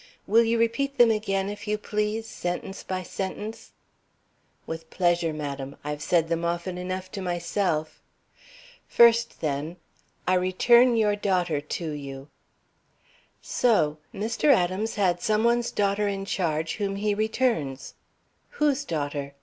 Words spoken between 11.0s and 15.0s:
daughter to you!'" "So! Mr. Adams